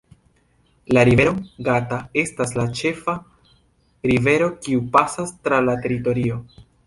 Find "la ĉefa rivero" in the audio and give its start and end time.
2.61-4.49